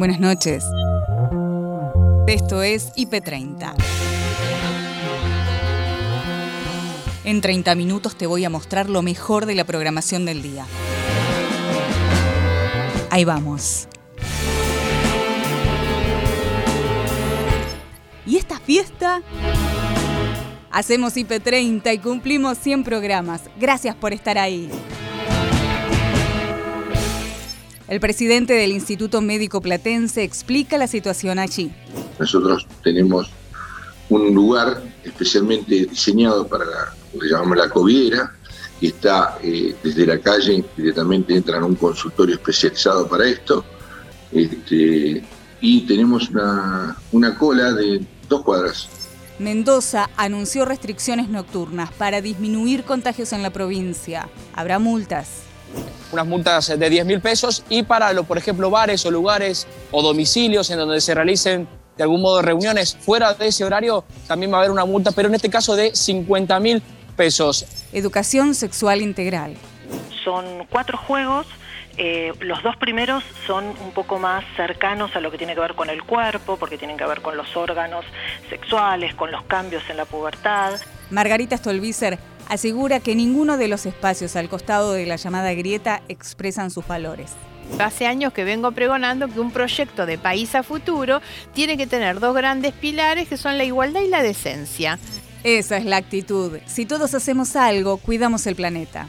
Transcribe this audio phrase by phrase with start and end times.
[0.00, 0.64] Buenas noches.
[2.26, 3.74] Esto es IP30.
[7.24, 10.64] En 30 minutos te voy a mostrar lo mejor de la programación del día.
[13.10, 13.88] Ahí vamos.
[18.24, 19.20] ¿Y esta fiesta?
[20.70, 23.50] Hacemos IP30 y cumplimos 100 programas.
[23.58, 24.70] Gracias por estar ahí.
[27.90, 31.72] El presidente del Instituto Médico Platense explica la situación allí.
[32.20, 33.28] Nosotros tenemos
[34.08, 38.32] un lugar especialmente diseñado para la, lo que llamamos la coviera,
[38.78, 43.64] que está eh, desde la calle, directamente entran a un consultorio especializado para esto,
[44.30, 45.24] este,
[45.60, 48.88] y tenemos una, una cola de dos cuadras.
[49.40, 54.28] Mendoza anunció restricciones nocturnas para disminuir contagios en la provincia.
[54.54, 55.50] Habrá multas
[56.12, 60.02] unas multas de 10 mil pesos y para, lo, por ejemplo, bares o lugares o
[60.02, 64.56] domicilios en donde se realicen de algún modo reuniones fuera de ese horario, también va
[64.56, 66.82] a haber una multa, pero en este caso de 50 mil
[67.16, 67.66] pesos.
[67.92, 69.54] Educación sexual integral.
[70.24, 71.46] Son cuatro juegos
[72.02, 75.74] eh, los dos primeros son un poco más cercanos a lo que tiene que ver
[75.74, 78.06] con el cuerpo, porque tienen que ver con los órganos
[78.48, 80.80] sexuales, con los cambios en la pubertad.
[81.10, 82.18] Margarita Stolbizer
[82.50, 87.32] asegura que ninguno de los espacios al costado de la llamada grieta expresan sus valores.
[87.78, 91.20] Hace años que vengo pregonando que un proyecto de país a futuro
[91.54, 94.98] tiene que tener dos grandes pilares que son la igualdad y la decencia.
[95.44, 96.58] Esa es la actitud.
[96.66, 99.08] Si todos hacemos algo, cuidamos el planeta.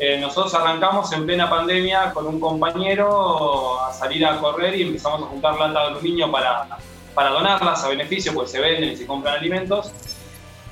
[0.00, 5.22] Eh, nosotros arrancamos en plena pandemia con un compañero a salir a correr y empezamos
[5.22, 6.66] a juntar lata de aluminio para,
[7.14, 9.92] para donarlas a beneficio, pues se venden y se compran alimentos.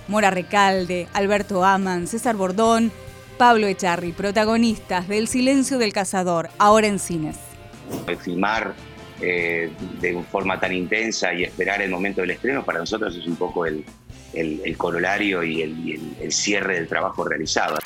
[0.08, 2.92] Mora Recalde, Alberto Aman, César Bordón,
[3.38, 7.36] Pablo Echarri, protagonistas del Silencio del Cazador, ahora en cines.
[8.20, 8.74] Filmar
[9.20, 13.36] eh, de forma tan intensa y esperar el momento del estreno para nosotros es un
[13.36, 13.84] poco el,
[14.32, 17.78] el, corolario y, el, el cierre del trabajo realizado.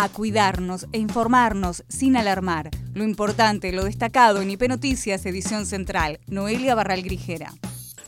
[0.00, 2.70] A cuidarnos e informarnos sin alarmar.
[2.94, 6.20] Lo importante, lo destacado en IP Noticias, edición central.
[6.28, 7.52] Noelia Barral Grijera.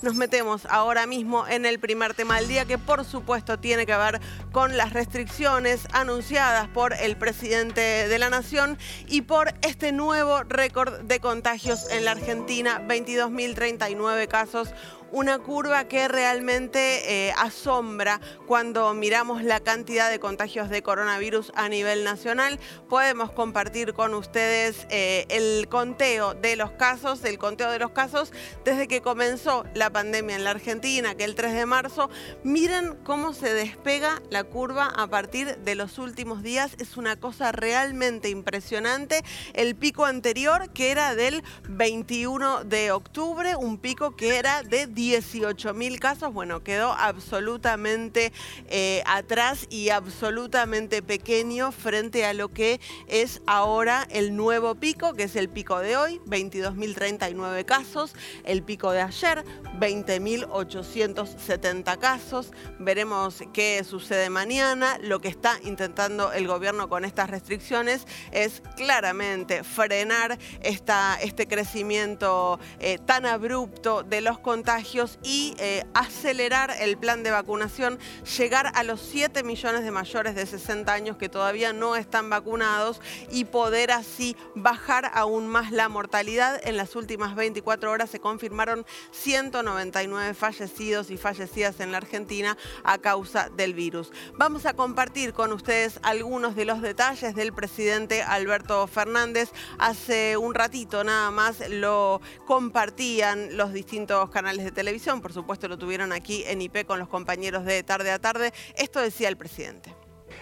[0.00, 3.96] Nos metemos ahora mismo en el primer tema del día que por supuesto tiene que
[3.96, 4.20] ver
[4.50, 8.78] con las restricciones anunciadas por el presidente de la Nación
[9.08, 14.70] y por este nuevo récord de contagios en la Argentina, 22.039 casos
[15.12, 21.68] una curva que realmente eh, asombra cuando miramos la cantidad de contagios de coronavirus a
[21.68, 22.58] nivel nacional.
[22.88, 28.32] Podemos compartir con ustedes eh, el conteo de los casos, el conteo de los casos
[28.64, 32.10] desde que comenzó la pandemia en la Argentina, que el 3 de marzo.
[32.44, 36.72] Miren cómo se despega la curva a partir de los últimos días.
[36.78, 39.22] Es una cosa realmente impresionante.
[39.54, 45.72] El pico anterior, que era del 21 de octubre, un pico que era de 18
[45.72, 48.34] mil casos, bueno, quedó absolutamente
[48.68, 55.22] eh, atrás y absolutamente pequeño frente a lo que es ahora el nuevo pico, que
[55.24, 58.12] es el pico de hoy, 22.039 casos,
[58.44, 59.42] el pico de ayer,
[59.78, 62.52] 20.870 casos.
[62.78, 64.98] Veremos qué sucede mañana.
[65.00, 72.60] Lo que está intentando el gobierno con estas restricciones es claramente frenar esta, este crecimiento
[72.80, 74.89] eh, tan abrupto de los contagios
[75.22, 77.98] y eh, acelerar el plan de vacunación,
[78.36, 83.00] llegar a los 7 millones de mayores de 60 años que todavía no están vacunados
[83.30, 86.60] y poder así bajar aún más la mortalidad.
[86.64, 92.98] En las últimas 24 horas se confirmaron 199 fallecidos y fallecidas en la Argentina a
[92.98, 94.10] causa del virus.
[94.34, 99.50] Vamos a compartir con ustedes algunos de los detalles del presidente Alberto Fernández.
[99.78, 104.79] Hace un ratito nada más lo compartían los distintos canales de televisión
[105.20, 108.52] por supuesto lo tuvieron aquí en IP con los compañeros de Tarde a Tarde.
[108.76, 109.94] Esto decía el presidente.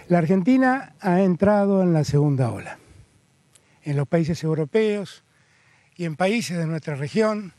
[0.07, 2.79] La Argentina ha entrado en la segunda ola.
[3.83, 5.23] En los países europeos
[5.95, 7.53] y en países de nuestra región,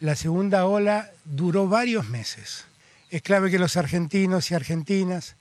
[0.00, 2.66] la segunda ola duró varios meses.
[3.10, 5.36] Es clave que los argentinos y argentinas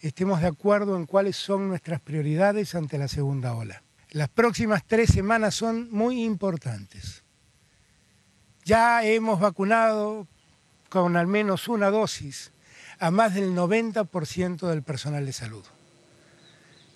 [0.00, 3.82] estemos de acuerdo en cuáles son nuestras prioridades ante la segunda ola.
[4.10, 7.22] Las próximas tres semanas son muy importantes.
[8.64, 10.26] Ya hemos vacunado
[10.88, 12.52] con al menos una dosis
[12.98, 15.64] a más del 90% del personal de salud.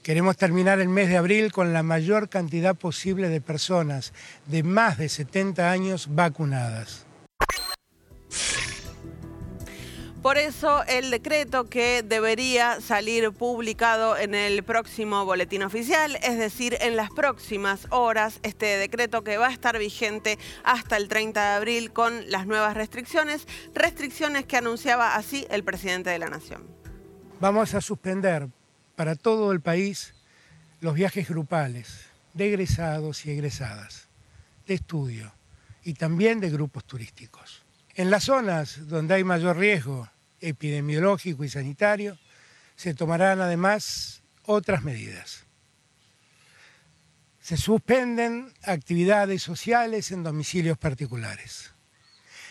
[0.03, 4.13] Queremos terminar el mes de abril con la mayor cantidad posible de personas
[4.47, 7.07] de más de 70 años vacunadas.
[10.23, 16.77] Por eso el decreto que debería salir publicado en el próximo boletín oficial, es decir,
[16.81, 21.57] en las próximas horas, este decreto que va a estar vigente hasta el 30 de
[21.57, 26.69] abril con las nuevas restricciones, restricciones que anunciaba así el presidente de la Nación.
[27.41, 28.47] Vamos a suspender
[28.95, 30.15] para todo el país
[30.81, 34.07] los viajes grupales de egresados y egresadas,
[34.69, 35.33] de estudio
[35.83, 37.65] y también de grupos turísticos.
[37.95, 40.09] En las zonas donde hay mayor riesgo
[40.43, 42.19] epidemiológico y sanitario,
[42.77, 45.45] se tomarán además otras medidas.
[47.41, 51.71] Se suspenden actividades sociales en domicilios particulares.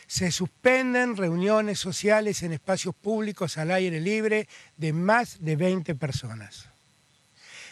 [0.07, 6.67] Se suspenden reuniones sociales en espacios públicos al aire libre de más de 20 personas.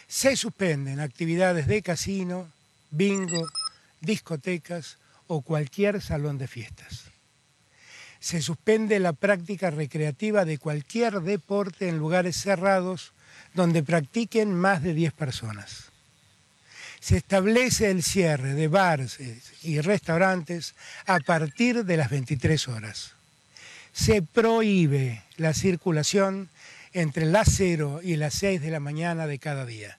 [0.06, 2.50] Se suspenden actividades de casino,
[2.90, 3.46] bingo,
[4.00, 7.09] discotecas o cualquier salón de fiestas
[8.20, 13.12] se suspende la práctica recreativa de cualquier deporte en lugares cerrados
[13.54, 15.86] donde practiquen más de 10 personas.
[17.00, 19.18] Se establece el cierre de bares
[19.62, 20.74] y restaurantes
[21.06, 23.12] a partir de las 23 horas.
[23.92, 26.50] Se prohíbe la circulación
[26.92, 29.98] entre las 0 y las 6 de la mañana de cada día.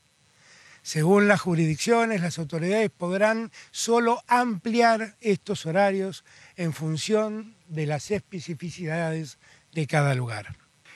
[0.83, 6.23] Según las jurisdicciones, las autoridades podrán solo ampliar estos horarios
[6.55, 9.39] en función de las especificidades
[9.71, 10.55] de cada lugar.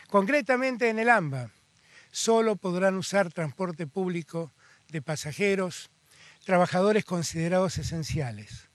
[0.10, 1.50] Concretamente en el AMBA,
[2.12, 4.52] solo podrán usar transporte público
[4.90, 5.90] de pasajeros,
[6.44, 8.70] trabajadores considerados esenciales,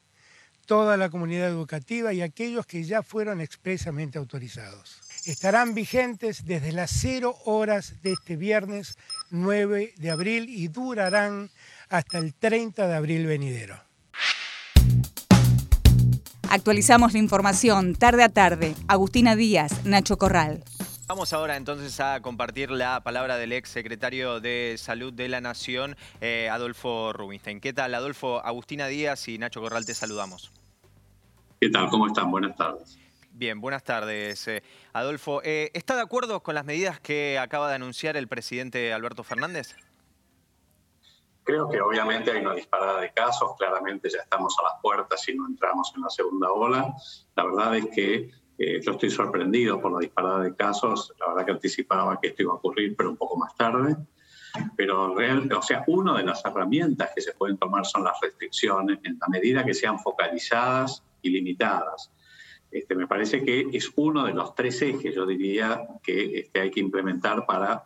[0.66, 6.90] toda la comunidad educativa y aquellos que ya fueron expresamente autorizados estarán vigentes desde las
[7.00, 8.96] 0 horas de este viernes
[9.30, 11.50] 9 de abril y durarán
[11.88, 13.89] hasta el 30 de abril venidero.
[16.50, 18.74] Actualizamos la información tarde a tarde.
[18.88, 20.64] Agustina Díaz, Nacho Corral.
[21.06, 25.96] Vamos ahora entonces a compartir la palabra del ex secretario de Salud de la Nación,
[26.20, 27.60] eh, Adolfo Rubinstein.
[27.60, 28.44] ¿Qué tal, Adolfo?
[28.44, 30.50] Agustina Díaz y Nacho Corral, te saludamos.
[31.60, 31.88] ¿Qué tal?
[31.88, 32.32] ¿Cómo están?
[32.32, 32.98] Buenas tardes.
[33.30, 34.48] Bien, buenas tardes.
[34.48, 38.92] Eh, Adolfo, eh, ¿está de acuerdo con las medidas que acaba de anunciar el presidente
[38.92, 39.76] Alberto Fernández?
[41.42, 45.34] Creo que obviamente hay una disparada de casos, claramente ya estamos a las puertas y
[45.34, 46.94] no entramos en la segunda ola.
[47.34, 51.46] La verdad es que eh, yo estoy sorprendido por la disparada de casos, la verdad
[51.46, 53.96] que anticipaba que esto iba a ocurrir, pero un poco más tarde.
[54.76, 58.98] Pero real, o sea, una de las herramientas que se pueden tomar son las restricciones
[59.04, 62.10] en la medida que sean focalizadas y limitadas.
[62.70, 66.70] Este, me parece que es uno de los tres ejes, yo diría, que este, hay
[66.70, 67.84] que implementar para,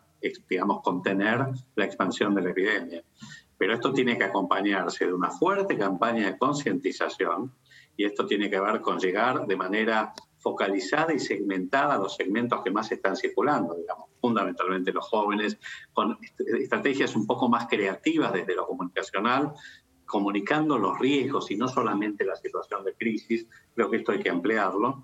[0.48, 3.02] digamos, contener la expansión de la epidemia.
[3.64, 7.50] Pero esto tiene que acompañarse de una fuerte campaña de concientización
[7.96, 12.61] y esto tiene que ver con llegar de manera focalizada y segmentada a los segmentos
[12.62, 15.58] que más están circulando, digamos, fundamentalmente los jóvenes,
[15.94, 19.55] con estrategias un poco más creativas desde lo comunicacional,
[20.05, 24.28] comunicando los riesgos y no solamente la situación de crisis, creo que esto hay que
[24.28, 25.02] ampliarlo.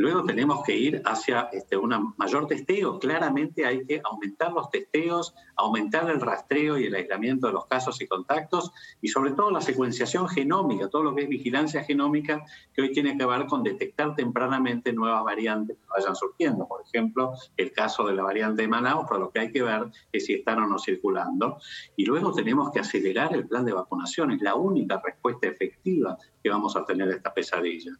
[0.00, 2.98] Luego tenemos que ir hacia este, un mayor testeo.
[2.98, 8.00] Claramente hay que aumentar los testeos, aumentar el rastreo y el aislamiento de los casos
[8.00, 12.82] y contactos y sobre todo la secuenciación genómica, todo lo que es vigilancia genómica que
[12.82, 16.66] hoy tiene que ver con detectar tempranamente nuevas variantes que vayan surgiendo.
[16.66, 19.90] Por ejemplo, el caso de la variante de Manaus, pero lo que hay que ver
[20.12, 21.58] es si están o no circulando.
[21.96, 24.32] Y luego tenemos que acelerar el plan de vacunación.
[24.32, 27.92] Es la única respuesta efectiva que vamos a tener esta pesadilla.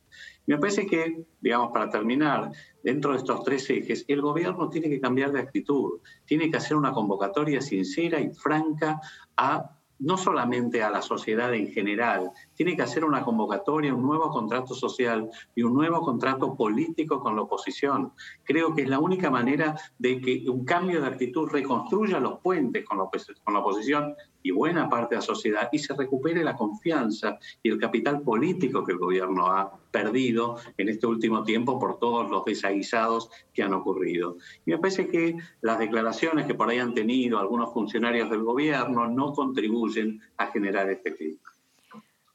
[0.46, 2.50] Me parece que, digamos, para terminar,
[2.82, 6.76] dentro de estos tres ejes, el gobierno tiene que cambiar de actitud, tiene que hacer
[6.76, 9.00] una convocatoria sincera y franca
[9.36, 14.30] a no solamente a la sociedad en general, tiene que hacer una convocatoria, un nuevo
[14.30, 18.12] contrato social y un nuevo contrato político con la oposición.
[18.42, 22.84] Creo que es la única manera de que un cambio de actitud reconstruya los puentes
[22.86, 23.04] con la,
[23.44, 27.70] con la oposición y buena parte de la sociedad y se recupere la confianza y
[27.70, 32.44] el capital político que el gobierno ha perdido en este último tiempo por todos los
[32.44, 34.36] desaguisados que han ocurrido.
[34.64, 39.08] Y me parece que las declaraciones que por ahí han tenido algunos funcionarios del gobierno
[39.08, 41.40] no contribuyen a generar este clima.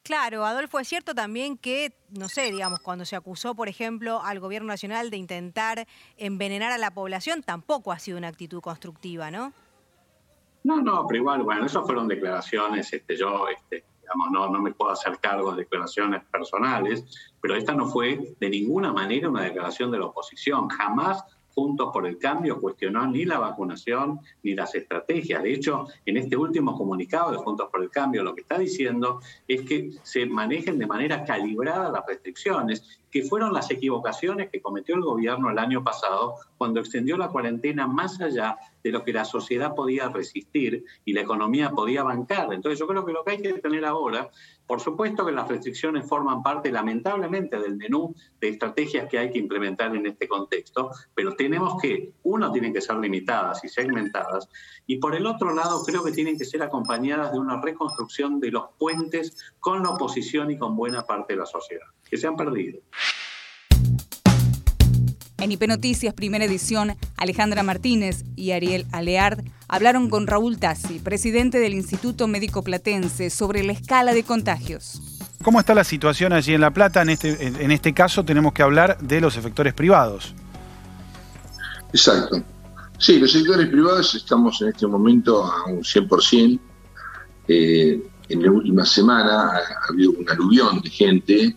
[0.06, 4.40] Claro, Adolfo, es cierto también que, no sé, digamos, cuando se acusó, por ejemplo, al
[4.40, 9.52] gobierno nacional de intentar envenenar a la población, tampoco ha sido una actitud constructiva, ¿no?
[10.66, 14.74] No, no, pero igual, bueno, eso fueron declaraciones, este, yo, este, digamos, no, no me
[14.74, 17.06] puedo hacer cargo de declaraciones personales,
[17.40, 22.06] pero esta no fue de ninguna manera una declaración de la oposición, jamás Juntos por
[22.06, 25.42] el Cambio cuestionó ni la vacunación ni las estrategias.
[25.42, 29.22] De hecho, en este último comunicado de Juntos por el Cambio, lo que está diciendo
[29.48, 34.96] es que se manejen de manera calibrada las restricciones, que fueron las equivocaciones que cometió
[34.96, 39.26] el gobierno el año pasado cuando extendió la cuarentena más allá de lo que la
[39.26, 42.54] sociedad podía resistir y la economía podía bancar.
[42.54, 44.30] Entonces yo creo que lo que hay que tener ahora
[44.68, 49.40] por supuesto que las restricciones forman parte, lamentablemente, del menú de estrategias que hay que
[49.40, 54.50] implementar en este contexto, pero tenemos que, uno, tienen que ser limitadas y segmentadas,
[54.88, 58.52] y por el otro lado, creo que tienen que ser acompañadas de una reconstrucción de
[58.52, 62.36] los puentes con la oposición y con buena parte de la sociedad, que se han
[62.36, 62.80] perdido.
[65.38, 71.60] En IP Noticias, primera edición, Alejandra Martínez y Ariel Aleard hablaron con Raúl Tassi, presidente
[71.60, 75.02] del Instituto Médico Platense, sobre la escala de contagios.
[75.44, 77.02] ¿Cómo está la situación allí en La Plata?
[77.02, 80.34] En este, en este caso tenemos que hablar de los efectores privados.
[81.92, 82.42] Exacto.
[82.98, 86.60] Sí, los sectores privados estamos en este momento a un 100%.
[87.48, 91.56] Eh, en la última semana ha, ha habido un aluvión de gente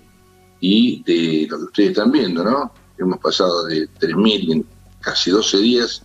[0.61, 2.73] y de lo que ustedes están viendo, ¿no?
[2.99, 4.67] Hemos pasado de 3.000 en
[5.01, 6.03] casi 12 días,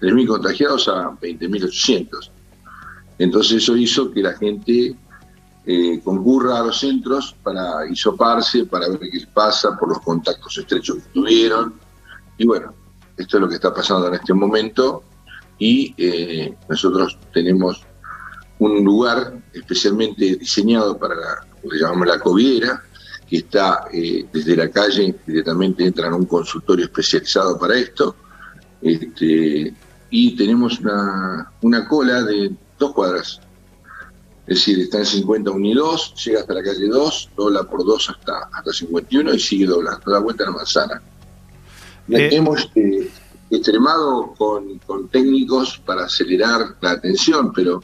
[0.00, 2.30] 3.000 contagiados a 20.800.
[3.18, 4.96] Entonces eso hizo que la gente
[5.66, 10.96] eh, concurra a los centros para hisoparse, para ver qué pasa por los contactos estrechos
[10.96, 11.74] que tuvieron.
[12.36, 12.74] Y bueno,
[13.16, 15.04] esto es lo que está pasando en este momento
[15.58, 17.82] y eh, nosotros tenemos
[18.58, 22.82] un lugar especialmente diseñado para la, lo que llamamos la coviera,
[23.28, 28.16] que está eh, desde la calle, directamente entran a un consultorio especializado para esto,
[28.82, 29.74] este,
[30.10, 33.40] y tenemos una, una, cola de dos cuadras.
[34.46, 38.10] Es decir, está en 51 y 2, llega hasta la calle 2, dobla por 2
[38.10, 41.02] hasta, hasta 51 y sigue doblando, da vuelta a la manzana.
[42.10, 42.28] Eh.
[42.32, 43.10] Hemos eh,
[43.50, 47.82] extremado con, con, técnicos para acelerar la atención, pero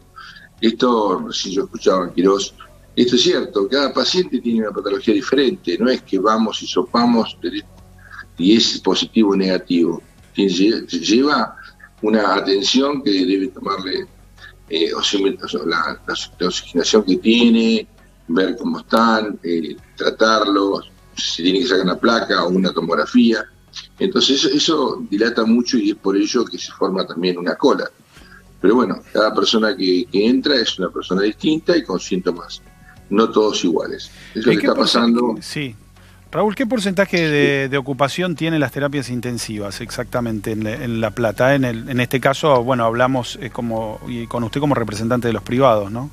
[0.61, 2.55] esto, si yo escuchaba a Quirós,
[2.97, 7.37] esto es cierto, cada paciente tiene una patología diferente, no es que vamos y sopamos
[8.37, 10.03] y es positivo o negativo.
[10.35, 11.57] Lleva
[12.03, 14.07] una atención que debe tomarle
[14.69, 14.91] eh,
[15.67, 16.01] la,
[16.47, 17.87] oxigenación que tiene,
[18.29, 23.45] ver cómo están, eh, tratarlos, si tiene que sacar una placa o una tomografía.
[23.99, 27.89] Entonces eso, eso dilata mucho y es por ello que se forma también una cola.
[28.61, 32.61] Pero bueno, cada persona que entra es una persona distinta y con síntomas
[33.11, 34.11] no todos iguales.
[34.35, 35.37] Es lo que está pasando.
[35.41, 35.75] Sí.
[36.33, 37.29] Raúl, ¿qué porcentaje
[37.69, 41.57] de, ocupación tienen las terapias intensivas exactamente en, La Plata?
[41.57, 45.33] En, el, en, este caso, bueno, hablamos eh, como, y con usted como representante de
[45.33, 46.11] los privados, ¿no?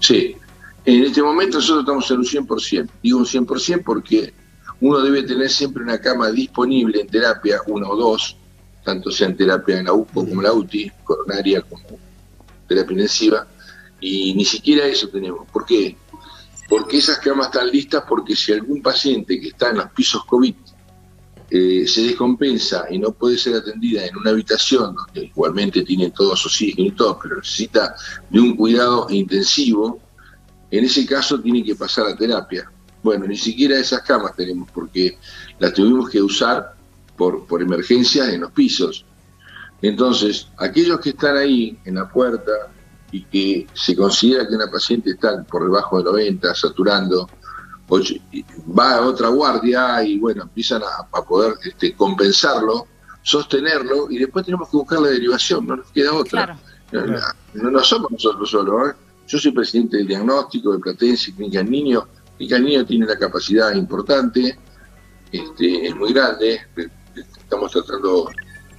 [0.00, 0.36] Sí.
[0.84, 2.88] En este momento nosotros estamos en un 100%.
[3.04, 4.34] Digo un 100% porque
[4.80, 8.36] uno debe tener siempre una cama disponible en terapia, una o dos,
[8.84, 11.84] tanto sea en terapia en la UPO como la UTI, coronaria como
[12.66, 13.46] terapia intensiva,
[14.02, 15.48] y ni siquiera eso tenemos.
[15.50, 15.96] ¿Por qué?
[16.68, 20.54] Porque esas camas están listas porque si algún paciente que está en los pisos COVID
[21.50, 26.44] eh, se descompensa y no puede ser atendida en una habitación donde igualmente tiene todos
[26.46, 27.94] oxígeno y todo, pero necesita
[28.30, 30.00] de un cuidado intensivo,
[30.70, 32.70] en ese caso tiene que pasar a terapia.
[33.02, 35.18] Bueno, ni siquiera esas camas tenemos porque
[35.58, 36.74] las tuvimos que usar
[37.16, 39.04] por, por emergencias en los pisos.
[39.82, 42.50] Entonces, aquellos que están ahí en la puerta,
[43.12, 47.28] y que se considera que una paciente está por debajo de 90, saturando,
[48.78, 52.86] va a otra guardia y bueno, empiezan a, poder este, compensarlo,
[53.22, 56.58] sostenerlo y después tenemos que buscar la derivación, no nos queda otra.
[57.54, 58.90] No, no, somos nosotros solos.
[58.90, 58.94] ¿eh?
[59.26, 62.06] Yo soy presidente del diagnóstico de Platense y Clínica del Niño.
[62.36, 64.58] Clínica del Niño tiene una capacidad importante,
[65.30, 66.60] este, es muy grande,
[67.16, 68.30] estamos tratando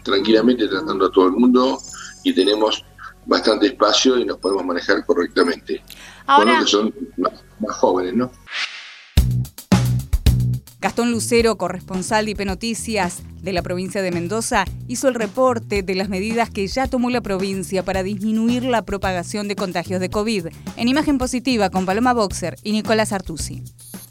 [0.04, 1.80] tranquilamente, tratando a todo el mundo
[2.24, 2.84] y tenemos
[3.25, 5.84] bastante espacio y nos podemos manejar correctamente.
[6.25, 7.34] Ahora, que son más,
[7.77, 8.32] jóvenes, ¿no?
[10.80, 15.96] Gastón Lucero, corresponsal de IP Noticias de la provincia de Mendoza, hizo el reporte de
[15.96, 20.48] las medidas que ya tomó la provincia para disminuir la propagación de contagios de COVID.
[20.75, 23.63] En imagen positiva con Paloma Boxer y Nicolás Artusi.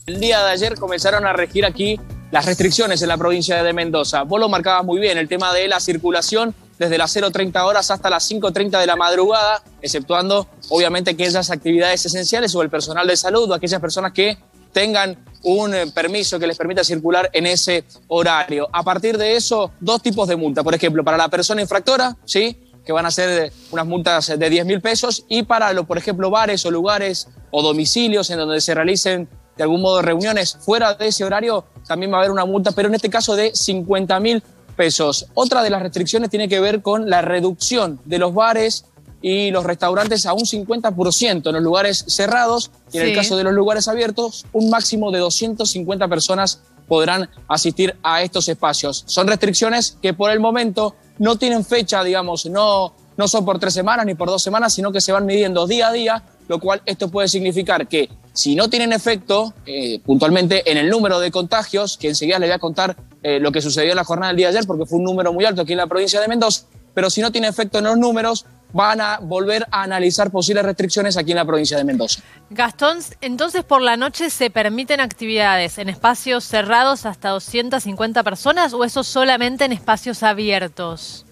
[0.07, 2.00] El día de ayer comenzaron a regir aquí
[2.31, 4.23] las restricciones en la provincia de Mendoza.
[4.23, 8.10] Vos lo marcabas muy bien, el tema de la circulación desde las 0.30 horas hasta
[8.10, 13.48] las 5.30 de la madrugada, exceptuando obviamente aquellas actividades esenciales o el personal de salud
[13.50, 14.36] o aquellas personas que
[14.72, 18.68] tengan un eh, permiso que les permita circular en ese horario.
[18.72, 20.64] A partir de eso, dos tipos de multa.
[20.64, 22.58] Por ejemplo, para la persona infractora, ¿sí?
[22.84, 26.66] que van a ser unas multas de 10 mil pesos, y para, por ejemplo, bares
[26.66, 31.24] o lugares o domicilios en donde se realicen de algún modo reuniones fuera de ese
[31.24, 34.42] horario, también va a haber una multa, pero en este caso de 50 mil
[34.73, 35.26] pesos.
[35.35, 38.87] Otra de las restricciones tiene que ver con la reducción de los bares
[39.23, 43.45] y los restaurantes a un 50% en los lugares cerrados y en el caso de
[43.45, 49.05] los lugares abiertos, un máximo de 250 personas podrán asistir a estos espacios.
[49.07, 53.75] Son restricciones que por el momento no tienen fecha, digamos, no, no son por tres
[53.75, 56.83] semanas ni por dos semanas, sino que se van midiendo día a día, lo cual
[56.85, 61.96] esto puede significar que si no tienen efecto eh, puntualmente en el número de contagios,
[61.98, 64.50] que enseguida les voy a contar eh, lo que sucedió en la jornada del día
[64.50, 67.10] de ayer, porque fue un número muy alto aquí en la provincia de Mendoza, pero
[67.10, 71.32] si no tiene efecto en los números, van a volver a analizar posibles restricciones aquí
[71.32, 72.22] en la provincia de Mendoza.
[72.50, 78.84] Gastón, entonces por la noche se permiten actividades en espacios cerrados hasta 250 personas o
[78.84, 81.26] eso solamente en espacios abiertos?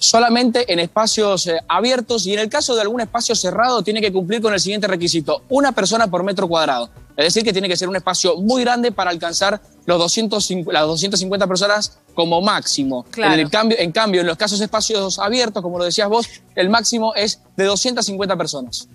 [0.00, 4.10] Solamente en espacios eh, abiertos y en el caso de algún espacio cerrado tiene que
[4.10, 6.90] cumplir con el siguiente requisito, una persona por metro cuadrado.
[7.16, 10.86] Es decir, que tiene que ser un espacio muy grande para alcanzar los 250, las
[10.86, 13.04] 250 personas como máximo.
[13.10, 13.34] Claro.
[13.34, 16.26] En, el cambio, en cambio, en los casos de espacios abiertos, como lo decías vos,
[16.54, 18.88] el máximo es de 250 personas.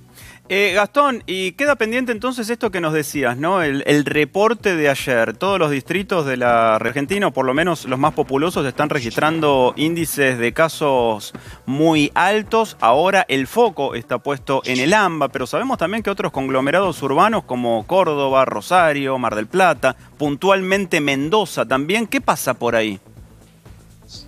[0.47, 3.63] Eh, Gastón, y queda pendiente entonces esto que nos decías, ¿no?
[3.63, 5.35] El, reporte de ayer.
[5.35, 9.73] Todos los distritos de la Argentina, o por lo menos los más populosos, están registrando
[9.75, 11.33] índices de casos
[11.65, 12.77] muy altos.
[12.79, 17.45] Ahora el foco está puesto en el AMBA, pero sabemos también que otros conglomerados urbanos
[17.45, 22.05] como Córdoba, Rosario, Mar del Plata, puntualmente Mendoza también.
[22.05, 22.99] ¿Qué pasa por ahí?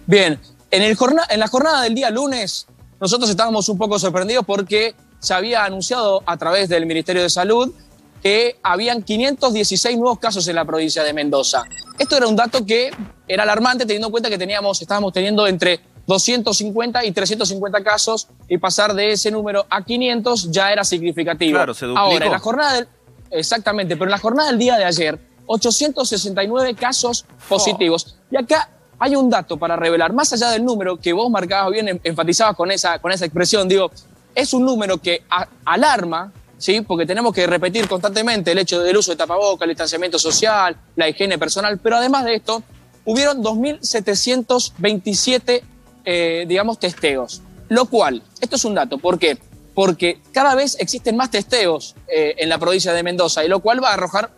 [0.08, 0.40] Bien,
[0.72, 0.98] en, el
[1.30, 2.66] en la jornada del día lunes,
[3.00, 7.74] nosotros estábamos un poco sorprendidos porque se había anunciado a través del Ministerio de Salud
[8.22, 11.64] que habían 516 nuevos casos en la provincia de Mendoza.
[11.98, 12.92] Esto era un dato que
[13.28, 18.58] era alarmante teniendo en cuenta que teníamos, estábamos teniendo entre 250 y 350 casos y
[18.58, 21.58] pasar de ese número a 500 ya era significativo.
[21.58, 22.06] Claro, se duplicó.
[22.06, 22.88] Ahora, en la jornada del,
[23.32, 28.18] exactamente, pero en la jornada del día de ayer, 869 casos positivos.
[28.32, 28.70] Y acá
[29.00, 32.72] hay un dato para revelar, más allá del número que vos marcabas bien, enfatizabas con
[32.72, 33.92] esa, con esa expresión, digo,
[34.38, 35.24] es un número que
[35.66, 36.82] alarma, ¿sí?
[36.82, 41.10] porque tenemos que repetir constantemente el hecho del uso de tapabocas, el distanciamiento social, la
[41.10, 42.62] higiene personal, pero además de esto,
[43.04, 45.64] hubieron 2.727,
[46.06, 47.42] eh, digamos, testeos.
[47.70, 49.40] Lo cual, esto es un dato, ¿por qué?
[49.74, 53.84] Porque cada vez existen más testeos eh, en la provincia de Mendoza, y lo cual
[53.84, 54.30] va a arrojar,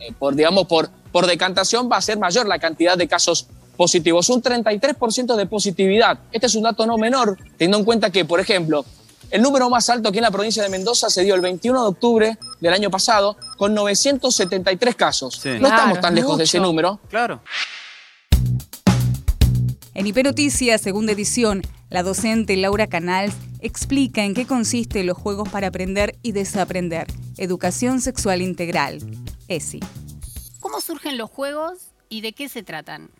[0.00, 3.46] eh, por, digamos, por, por decantación, va a ser mayor la cantidad de casos
[3.78, 4.28] positivos.
[4.28, 6.18] Un 33% de positividad.
[6.30, 8.84] Este es un dato no menor, teniendo en cuenta que, por ejemplo,
[9.30, 11.88] el número más alto aquí en la provincia de Mendoza se dio el 21 de
[11.88, 15.44] octubre del año pasado con 973 casos.
[15.44, 17.00] No Claro, estamos tan lejos de ese número.
[17.08, 17.42] Claro.
[19.94, 25.48] En IP Noticias, segunda edición, la docente Laura Canals explica en qué consiste los juegos
[25.48, 27.06] para aprender y desaprender.
[27.38, 29.00] Educación sexual integral.
[29.48, 29.80] ESI.
[30.60, 33.10] ¿Cómo surgen los juegos y de qué se tratan?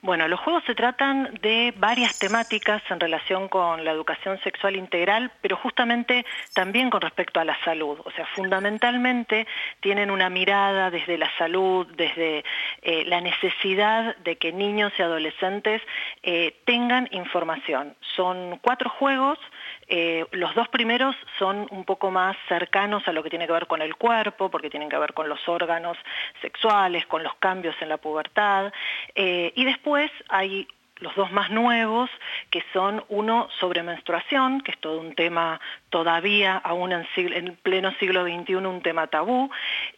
[0.00, 5.32] Bueno, los juegos se tratan de varias temáticas en relación con la educación sexual integral,
[5.40, 7.98] pero justamente también con respecto a la salud.
[8.04, 9.48] O sea, fundamentalmente
[9.80, 12.44] tienen una mirada desde la salud, desde
[12.82, 15.82] eh, la necesidad de que niños y adolescentes
[16.22, 17.96] eh, tengan información.
[18.14, 19.40] Son cuatro juegos.
[19.88, 23.66] Eh, los dos primeros son un poco más cercanos a lo que tiene que ver
[23.66, 25.96] con el cuerpo, porque tienen que ver con los órganos
[26.42, 28.72] sexuales, con los cambios en la pubertad.
[29.14, 30.68] eh, y después hay
[31.00, 32.10] los dos más nuevos,
[32.50, 38.24] que son uno sobre menstruación, que es todo un tema todavía, aún en, pleno siglo
[38.24, 39.50] XXI, un tema tabú,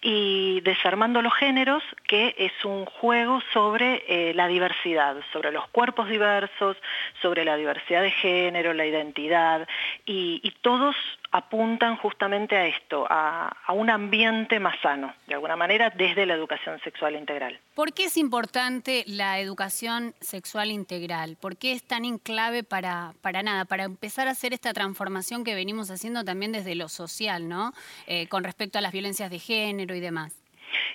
[0.03, 6.09] y Desarmando los Géneros, que es un juego sobre eh, la diversidad, sobre los cuerpos
[6.09, 6.77] diversos,
[7.23, 9.67] sobre la diversidad de género, la identidad,
[10.07, 10.97] y todos
[11.33, 16.35] apuntan justamente a esto, a, a un ambiente más sano, de alguna manera, desde la
[16.35, 17.59] educación sexual integral.
[17.75, 21.37] ¿Por qué es importante la educación sexual integral?
[21.41, 23.65] ¿Por qué es tan en clave para, para nada?
[23.65, 27.73] Para empezar a hacer esta transformación que venimos haciendo también desde lo social, ¿no?
[28.07, 30.37] Eh, con respecto a las violencias de género y demás.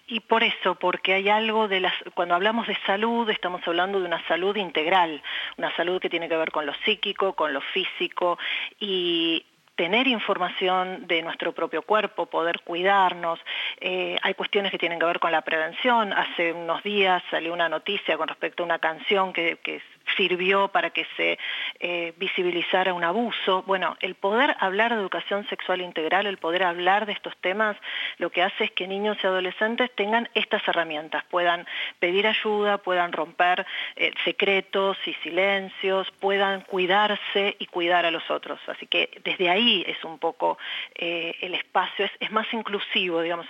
[0.08, 4.06] Y por eso, porque hay algo de las, cuando hablamos de salud, estamos hablando de
[4.06, 5.22] una salud integral,
[5.58, 8.38] una salud que tiene que ver con lo psíquico, con lo físico
[8.80, 9.46] y
[9.76, 13.40] tener información de nuestro propio cuerpo, poder cuidarnos.
[13.80, 16.14] Eh, hay cuestiones que tienen que ver con la prevención.
[16.14, 19.82] Hace unos días salió una noticia con respecto a una canción que, que
[20.16, 21.38] sirvió para que se
[21.80, 23.64] eh, visibilizara un abuso.
[23.64, 27.76] Bueno, el poder hablar de educación sexual integral, el poder hablar de estos temas,
[28.18, 31.66] lo que hace es que niños y adolescentes tengan estas herramientas, puedan
[32.00, 33.66] pedir ayuda, puedan romper
[33.96, 38.60] eh, secretos y silencios, puedan cuidarse y cuidar a los otros.
[38.68, 40.58] Así que desde ahí es un poco
[40.96, 43.48] eh, el espacio, es, más inclusivo, digamos.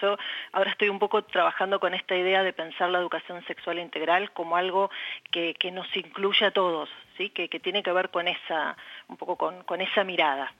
[0.52, 4.58] Ahora estoy un poco trabajando con esta idea de pensar la educación sexual integral como
[4.58, 4.89] algo
[5.32, 7.30] que, nos incluye a todos, ¿sí?
[7.30, 8.78] que, tiene que ver con esa,
[9.08, 10.54] un poco con, esa mirada.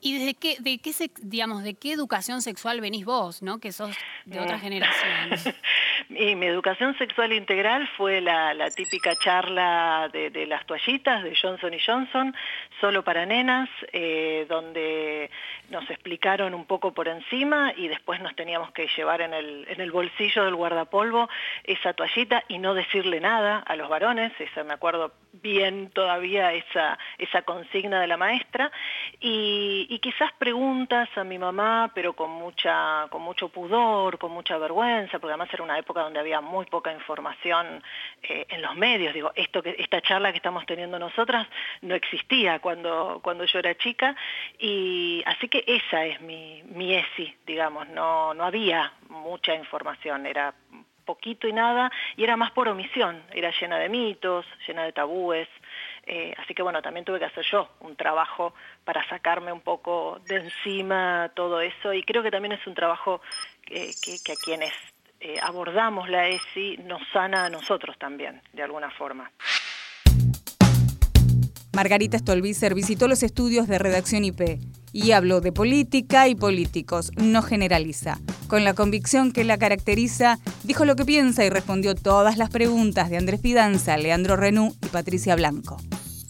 [0.00, 3.58] ¿Y desde qué, de qué, digamos, de qué educación sexual venís vos, ¿no?
[3.58, 4.60] que sos de otra mm.
[4.60, 5.54] generación?
[6.08, 12.34] Mi educación sexual integral fue la, típica charla de, las toallitas de Johnson y Johnson,
[12.80, 15.30] solo para nenas, eh, donde
[15.70, 19.80] nos explicaron un poco por encima y después nos teníamos que llevar en el, en
[19.80, 21.28] el bolsillo del guardapolvo
[21.64, 25.12] esa toallita y no decirle nada a los varones, esa me acuerdo
[25.44, 28.72] bien todavía esa, esa consigna de la maestra,
[29.20, 35.18] y, quizás preguntas a mi mamá, pero con, mucha, con mucho pudor, con mucha vergüenza,
[35.18, 37.82] porque además era una época donde había muy poca información
[38.22, 39.14] eh, en los medios.
[39.14, 41.46] Digo, esto que, esta charla que estamos teniendo nosotras
[41.80, 44.14] no existía cuando, cuando yo era chica,
[44.58, 50.54] y así que esa es mi, mi ESI, digamos, no, no había mucha información, era
[51.04, 55.48] poquito y nada, y era más por omisión, era llena de mitos, llena de tabúes,
[56.06, 60.20] eh, así que bueno, también tuve que hacer yo un trabajo para sacarme un poco
[60.26, 63.20] de encima todo eso, y creo que también es un trabajo
[63.64, 63.90] que,
[64.24, 64.72] que a quienes
[65.20, 69.30] eh, abordamos la ESI nos sana a nosotros también, de alguna forma.
[71.74, 74.60] Margarita Stolbizer visitó los estudios de redacción IP
[74.92, 78.20] y habló de política y políticos, no generaliza.
[78.46, 83.10] Con la convicción que la caracteriza, dijo lo que piensa y respondió todas las preguntas
[83.10, 85.76] de Andrés Pidanza, Leandro Renú y Patricia Blanco.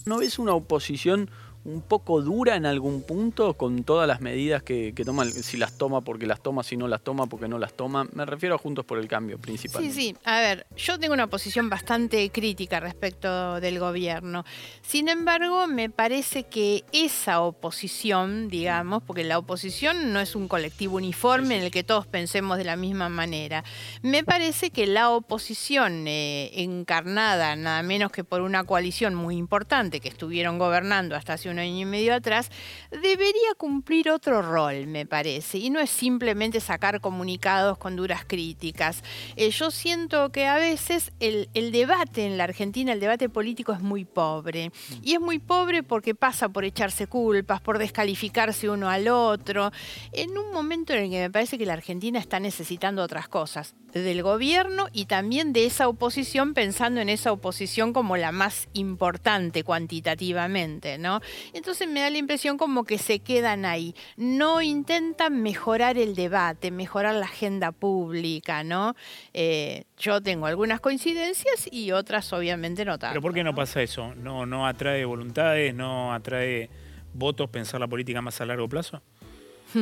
[0.05, 1.29] ¿No ves una oposición
[1.65, 5.77] un poco dura en algún punto con todas las medidas que, que toma, si las
[5.77, 8.07] toma porque las toma, si no las toma porque no las toma.
[8.13, 9.93] Me refiero a Juntos por el Cambio principalmente.
[9.93, 10.15] Sí, sí.
[10.23, 14.45] A ver, yo tengo una posición bastante crítica respecto del gobierno.
[14.81, 20.97] Sin embargo, me parece que esa oposición, digamos, porque la oposición no es un colectivo
[20.97, 23.63] uniforme en el que todos pensemos de la misma manera.
[24.03, 29.99] Me parece que la oposición eh, encarnada nada menos que por una coalición muy importante
[29.99, 32.49] que estuvieron gobernando hasta hace un año y medio atrás,
[32.91, 39.03] debería cumplir otro rol, me parece, y no es simplemente sacar comunicados con duras críticas.
[39.35, 43.73] Eh, yo siento que a veces el, el, debate en la Argentina, el debate político
[43.73, 48.89] es muy pobre, y es muy pobre porque pasa por echarse culpas, por descalificarse uno
[48.89, 49.71] al otro,
[50.11, 53.75] en un momento en el que me parece que la Argentina está necesitando otras cosas,
[54.03, 59.63] del gobierno y también de esa oposición, pensando en esa oposición como la más importante
[59.63, 61.21] cuantitativamente, ¿no?
[61.53, 63.95] Entonces me da la impresión como que se quedan ahí.
[64.17, 68.95] No intentan mejorar el debate, mejorar la agenda pública, ¿no?
[69.33, 73.13] Eh, yo tengo algunas coincidencias y otras obviamente no tanto.
[73.13, 74.13] ¿Pero por qué no pasa eso?
[74.15, 76.69] ¿No, no atrae voluntades, no atrae
[77.13, 79.01] votos pensar la política más a largo plazo?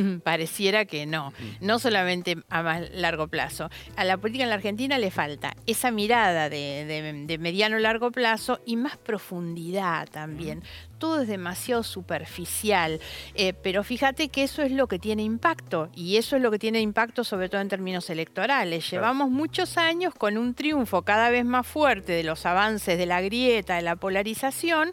[0.24, 3.70] Pareciera que no, no solamente a más largo plazo.
[3.96, 8.60] A la política en la Argentina le falta esa mirada de, de mediano largo plazo
[8.66, 10.62] y más profundidad también
[10.94, 13.00] todo es demasiado superficial,
[13.34, 16.58] eh, pero fíjate que eso es lo que tiene impacto y eso es lo que
[16.58, 18.90] tiene impacto sobre todo en términos electorales.
[18.90, 23.20] Llevamos muchos años con un triunfo cada vez más fuerte de los avances de la
[23.20, 24.92] grieta, de la polarización,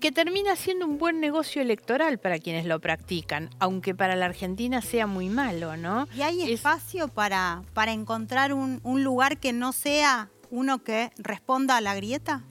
[0.00, 4.82] que termina siendo un buen negocio electoral para quienes lo practican, aunque para la Argentina
[4.82, 6.08] sea muy malo, ¿no?
[6.16, 11.76] ¿Y hay espacio para, para encontrar un, un lugar que no sea uno que responda
[11.76, 12.44] a la grieta?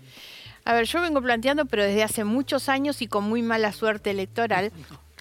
[0.64, 4.12] A ver, yo vengo planteando, pero desde hace muchos años y con muy mala suerte
[4.12, 4.72] electoral,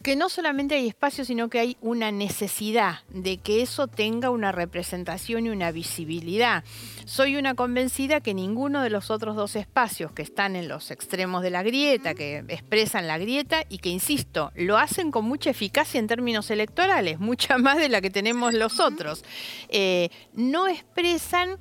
[0.02, 4.50] que no solamente hay espacio, sino que hay una necesidad de que eso tenga una
[4.50, 6.64] representación y una visibilidad.
[7.04, 11.42] Soy una convencida que ninguno de los otros dos espacios que están en los extremos
[11.42, 16.00] de la grieta, que expresan la grieta y que, insisto, lo hacen con mucha eficacia
[16.00, 19.22] en términos electorales, mucha más de la que tenemos los otros,
[19.68, 21.58] eh, no expresan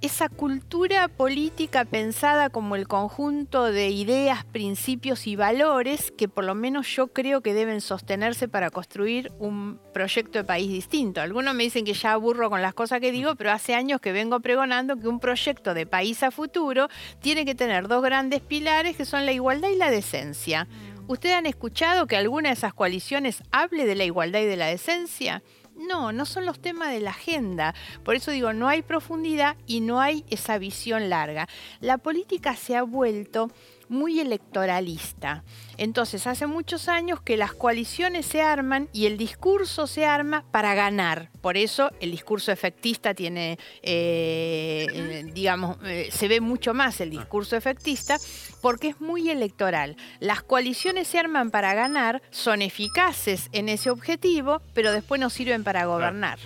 [0.00, 6.54] esa cultura política pensada como el conjunto de ideas, principios y valores que por lo
[6.54, 11.20] menos yo creo que deben sostenerse para construir un proyecto de país distinto.
[11.20, 14.12] Algunos me dicen que ya aburro con las cosas que digo, pero hace años que
[14.12, 16.88] vengo pregonando que un proyecto de país a futuro
[17.20, 20.68] tiene que tener dos grandes pilares que son la igualdad y la decencia.
[21.08, 24.66] ¿Ustedes han escuchado que alguna de esas coaliciones hable de la igualdad y de la
[24.66, 25.42] decencia?
[25.78, 27.74] No, no son los temas de la agenda.
[28.04, 31.48] Por eso digo, no hay profundidad y no hay esa visión larga.
[31.80, 33.50] La política se ha vuelto
[33.88, 35.44] muy electoralista.
[35.76, 40.74] Entonces, hace muchos años que las coaliciones se arman y el discurso se arma para
[40.74, 41.30] ganar.
[41.40, 47.56] Por eso el discurso efectista tiene, eh, digamos, eh, se ve mucho más el discurso
[47.56, 48.18] efectista
[48.60, 49.96] porque es muy electoral.
[50.20, 55.64] Las coaliciones se arman para ganar, son eficaces en ese objetivo, pero después no sirven
[55.64, 56.38] para gobernar.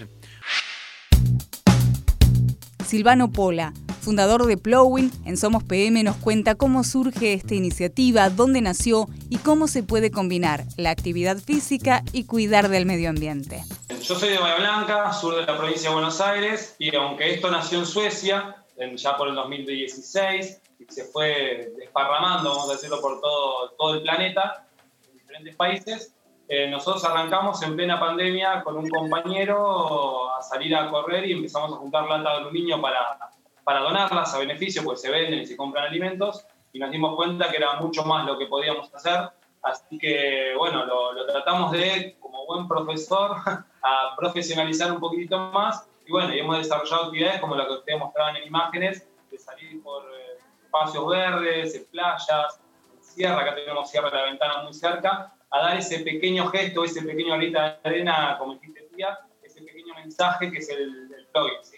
[2.85, 8.61] Silvano Pola, fundador de Plowing, en Somos PM nos cuenta cómo surge esta iniciativa, dónde
[8.61, 13.65] nació y cómo se puede combinar la actividad física y cuidar del medio ambiente.
[14.03, 17.51] Yo soy de Bahía Blanca, sur de la provincia de Buenos Aires, y aunque esto
[17.51, 18.57] nació en Suecia,
[18.97, 24.03] ya por el 2016, y se fue desparramando, vamos a decirlo, por todo, todo el
[24.03, 24.67] planeta,
[25.09, 26.13] en diferentes países,
[26.49, 31.73] eh, nosotros arrancamos en plena pandemia con un compañero a salir a correr y empezamos
[31.73, 33.17] a juntar lata de aluminio para,
[33.65, 37.51] para donarlas a beneficio, pues se venden y se compran alimentos, y nos dimos cuenta
[37.51, 39.31] que era mucho más lo que podíamos hacer.
[39.63, 43.37] Así que, bueno, lo, tratamos de, como buen profesor,
[43.83, 45.87] a profesionalizar un poquitito más.
[46.07, 50.03] Y bueno, hemos desarrollado actividades como la que ustedes mostraban en imágenes, de salir por
[50.03, 52.61] eh, espacios verdes, en playas,
[52.93, 56.85] en sierra, acá tenemos Sierra de la Ventana muy cerca, a dar ese pequeño gesto,
[56.85, 61.29] ese pequeño arita de arena, como dijiste tía, ese pequeño mensaje que es el, el
[61.63, 61.77] ¿sí?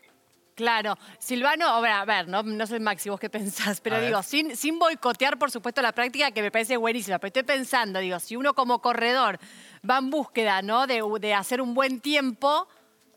[0.54, 4.78] Claro, Silvano, a ver, no, no sé Maxi vos qué pensás, pero digo, sin, sin
[4.78, 8.54] boicotear por supuesto la práctica que me parece buenísima, pero estoy pensando, digo, si uno
[8.54, 9.38] como corredor
[9.88, 10.86] va en búsqueda, ¿no?
[10.86, 12.68] De, de hacer un buen tiempo,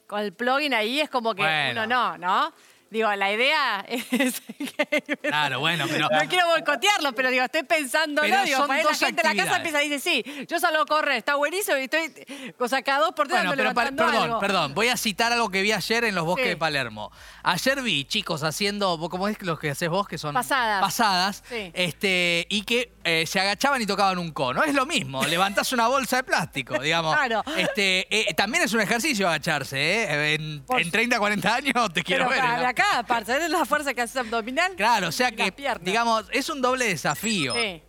[0.08, 2.52] con el plugin ahí es como que uno no, ¿no?
[2.89, 5.17] Digo, la idea es que...
[5.21, 6.08] Claro, bueno, pero...
[6.10, 8.43] No quiero boicotearlo, pero digo, estoy pensando, ¿no?
[8.43, 10.82] Digo, son para dos la gente de la casa empieza y dice, sí, yo salgo
[10.82, 12.12] a correr, está buenísimo y estoy...
[12.60, 14.39] O sea, cada dos por tres Bueno, pero perdón, algo.
[14.39, 14.73] perdón.
[14.73, 16.50] Voy a citar algo que vi ayer en los bosques Sí.
[16.50, 17.12] de Palermo.
[17.43, 20.08] Ayer vi chicos haciendo, ¿vos ¿cómo es los que haces vos?
[20.08, 20.82] Que son Pasadas.
[20.82, 21.43] pasadas.
[21.50, 21.71] Sí.
[21.73, 24.63] Este, y que eh, se agachaban y tocaban un cono.
[24.63, 27.15] Es lo mismo, levantás una bolsa de plástico, digamos.
[27.15, 27.43] Claro.
[27.58, 30.34] Este, eh, también es un ejercicio agacharse, ¿eh?
[30.36, 32.39] En, en 30, 40 años te quiero Pero ver.
[32.39, 32.63] para ¿no?
[32.78, 34.74] Acá, para ¿sabes la fuerza que hace abdominal?
[34.76, 37.54] Claro, o sea que, digamos, es un doble desafío.
[37.54, 37.82] Sí.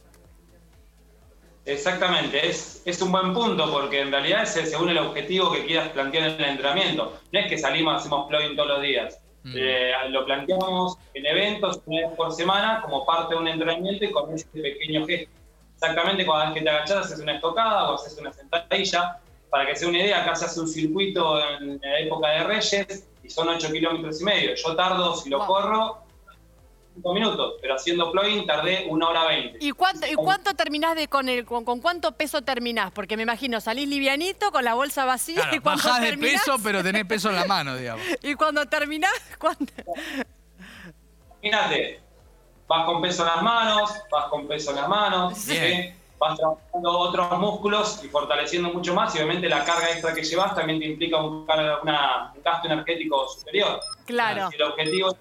[1.65, 5.91] Exactamente, es, es un buen punto porque en realidad es según el objetivo que quieras
[5.91, 7.21] plantear en el entrenamiento.
[7.31, 9.21] No es que salimos y hacemos plugin todos los días.
[9.55, 14.11] Eh, lo planteamos en eventos una vez por semana como parte de un entrenamiento y
[14.11, 15.31] con este pequeño gesto.
[15.75, 19.19] Exactamente cuando vez que te agachas haces una estocada o haces una sentadilla.
[19.51, 22.45] Para que se dé una idea, acá se hace un circuito en la época de
[22.45, 24.55] Reyes y son 8 kilómetros y medio.
[24.55, 25.99] Yo tardo, si lo corro,
[26.95, 29.59] 5 minutos, pero haciendo plugin tardé una hora 20.
[29.61, 32.91] ¿Y cuánto, ¿Y cuánto terminás de con el con, con cuánto peso terminás?
[32.91, 36.43] Porque me imagino salís livianito con la bolsa vacía Claro, y cuando bajás de terminás,
[36.43, 38.05] peso, pero tenés peso en la mano, digamos.
[38.23, 39.75] y cuando terminás, ¿cuánto?
[41.43, 42.01] Imagínate,
[42.67, 45.93] vas con peso en las manos, vas con peso en las manos, ¿sí?
[46.19, 50.55] Vas trabajando otros músculos y fortaleciendo mucho más y obviamente la carga extra que llevas
[50.55, 53.81] también te implica un, car- una- un gasto energético superior.
[54.07, 54.49] Claro.
[54.51, 55.17] Si el objetivo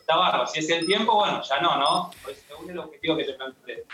[0.00, 2.10] está bajo, si es el tiempo, bueno, ya no, ¿no?
[2.22, 3.84] Pues según el objetivo que te plantees.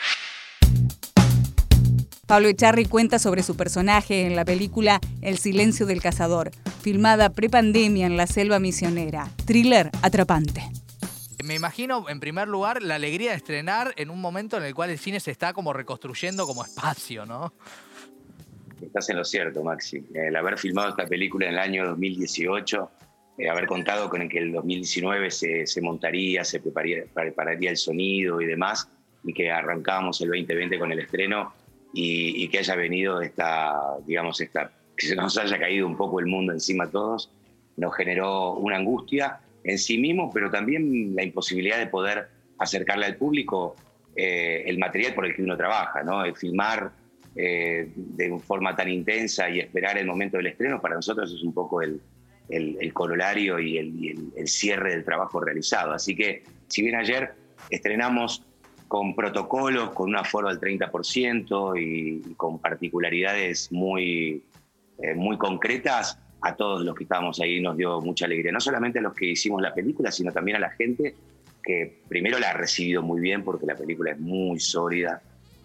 [2.26, 8.06] Pablo Echarri cuenta sobre su personaje en la película El silencio del cazador, filmada prepandemia
[8.06, 9.28] en la selva misionera.
[9.44, 10.62] Thriller atrapante.
[11.44, 14.88] Me imagino, en primer lugar, la alegría de estrenar en un momento en el cual
[14.88, 17.52] el cine se está como reconstruyendo como espacio, ¿no?
[18.80, 20.06] Estás en lo cierto, Maxi.
[20.14, 22.90] El haber filmado esta película en el año 2018,
[23.36, 28.40] eh, haber contado con que el 2019 se, se montaría, se prepararía, prepararía el sonido
[28.40, 28.88] y demás,
[29.22, 31.52] y que arrancamos el 2020 con el estreno
[31.92, 36.20] y, y que haya venido esta, digamos, esta, que se nos haya caído un poco
[36.20, 37.30] el mundo encima a todos,
[37.76, 43.16] nos generó una angustia en sí mismo, pero también la imposibilidad de poder acercarle al
[43.16, 43.74] público
[44.14, 46.24] eh, el material por el que uno trabaja, ¿no?
[46.24, 46.92] El filmar
[47.34, 51.52] eh, de forma tan intensa y esperar el momento del estreno, para nosotros es un
[51.52, 52.00] poco el,
[52.48, 55.92] el, el corolario y, el, y el- cierre del trabajo realizado.
[55.92, 57.32] Así que, si bien ayer
[57.70, 58.44] estrenamos
[58.86, 64.44] con protocolos, con un aforo al 30% y, y con particularidades muy,
[65.02, 68.52] eh, muy concretas, a todos los que estábamos ahí nos dio mucha alegría.
[68.52, 71.14] No solamente a los que hicimos la película, sino también a la gente
[71.62, 75.22] que primero la ha recibido muy bien porque la película es muy sólida,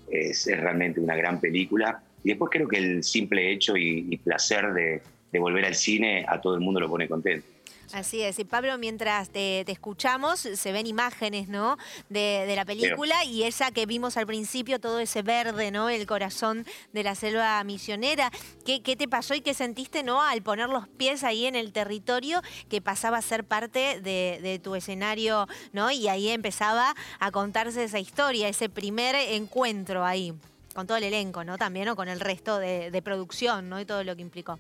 [0.10, 2.02] es, realmente una gran película.
[2.24, 6.26] Y después creo que el simple hecho y, y placer de, de volver al cine,
[6.28, 7.48] a todo el mundo lo pone contento.
[7.92, 8.38] Así es.
[8.38, 11.78] Y Pablo, mientras te, te escuchamos, se ven imágenes, ¿no?
[12.08, 15.89] De, de la película y esa que vimos al principio, todo ese verde, ¿no?
[15.89, 18.32] El corazón de la selva misionera.
[18.63, 20.22] ¿Qué, qué te pasó y qué sentiste, ¿no?
[20.22, 24.60] Al poner los pies ahí en el territorio que pasaba a ser parte de, de
[24.60, 25.89] tu escenario, ¿no?
[25.89, 30.32] Y ahí empezaba a contarse esa historia, ese primer encuentro ahí,
[30.76, 31.58] con todo el elenco, ¿no?
[31.58, 33.82] También, o con el resto de, de producción, ¿no?
[33.82, 34.60] Y todo lo que implicó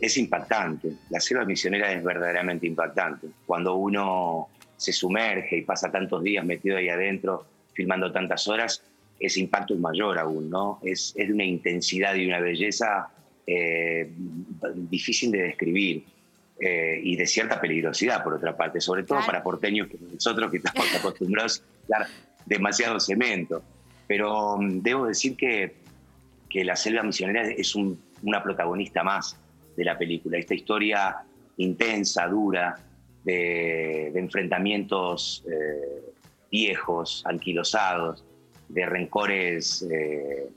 [0.00, 0.92] es impactante.
[1.10, 3.28] La selva misionera es verdaderamente impactante.
[3.46, 8.82] Cuando uno se sumerge y pasa tantos días metido ahí adentro, filmando tantas horas,
[9.18, 10.78] ese impacto es mayor aún, ¿no?
[10.82, 13.08] Es, es de una intensidad y una belleza
[13.46, 14.10] eh,
[14.74, 16.04] difícil de describir.
[16.58, 20.56] eh, y de cierta peligrosidad, por otra parte, sobre todo para porteños como nosotros que
[20.56, 22.06] estamos acostumbrados a dar
[22.46, 23.62] demasiado cemento.
[24.06, 25.74] Pero mm, debo decir que,
[26.48, 29.36] que la selva misionera es un- una protagonista más
[29.76, 30.38] de la película.
[30.38, 31.16] Esta historia
[31.58, 32.76] intensa, dura,
[33.24, 36.12] de, de enfrentamientos eh,
[36.50, 38.24] viejos, anquilosados,
[38.68, 40.48] de rencores eh,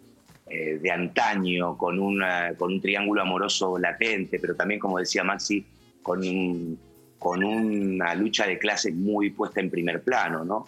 [0.48, 5.66] eh, de antaño, con, una- con un triángulo amoroso latente, pero también, como decía Maxi,
[6.02, 6.80] con, un-
[7.18, 10.66] con una lucha de clases muy puesta en primer plano, ¿no?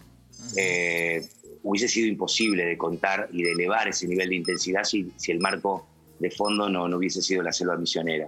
[1.63, 5.39] Hubiese sido imposible de contar y de elevar ese nivel de intensidad si, si el
[5.39, 5.87] marco
[6.19, 8.27] de fondo no, no hubiese sido la selva misionera.